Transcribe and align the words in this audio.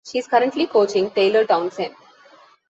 She 0.03 0.17
is 0.17 0.25
currently 0.27 0.65
coaching 0.65 1.11
Taylor 1.11 1.45
Townsend. 1.45 1.93